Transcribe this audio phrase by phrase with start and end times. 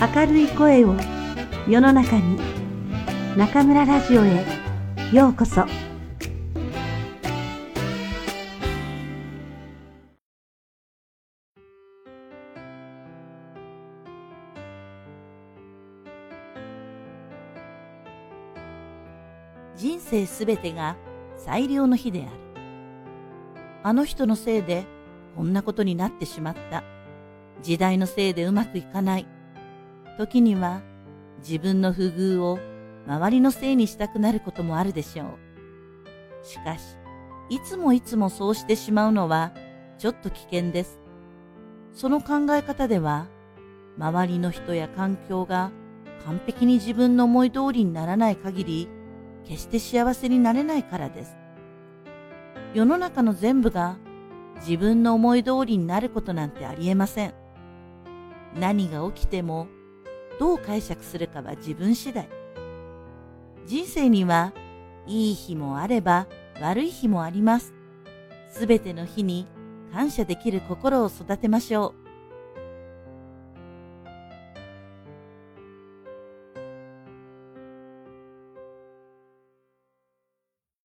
[0.00, 0.94] 明るい声を
[1.68, 2.38] 世の中に
[3.36, 4.44] 中村ラジオへ
[5.12, 5.64] ようこそ
[19.74, 20.96] 人生すべてが
[21.36, 22.30] 最良の日である。
[23.82, 24.86] あの人のせいで
[25.36, 26.84] こんなことになってしまった。
[27.62, 29.26] 時代のせいでうまくいかない。
[30.18, 30.82] 時には
[31.38, 32.58] 自分の不遇を
[33.06, 35.38] 周りのせいにしたくなることもあるでしょ
[36.42, 36.44] う。
[36.44, 36.98] しかし、
[37.50, 39.52] いつもいつもそうしてしまうのは
[39.96, 40.98] ちょっと危険です。
[41.92, 43.28] その考え方では、
[43.96, 45.70] 周りの人や環境が
[46.26, 48.88] 完璧に自分の思い通りにならない限り、
[49.44, 51.36] 決して幸せになれないからです。
[52.74, 53.98] 世の中の全部が
[54.56, 57.34] 自分の思い通りになることなんてありえません。
[58.58, 59.68] 何が起きても
[60.38, 62.28] どう解釈するかは自分次第。
[63.66, 64.52] 人生には
[65.06, 66.26] いい日もあれば
[66.60, 67.74] 悪い日もあります。
[68.50, 69.46] すべての日に
[69.92, 72.07] 感謝できる心を育てましょう。